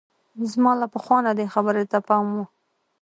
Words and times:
زما 0.51 0.71
له 0.81 0.87
پخوا 0.93 1.17
نه 1.27 1.31
دې 1.37 1.45
خبرې 1.53 1.83
ته 1.91 1.97
پام 2.07 2.25
وو. 2.33 2.45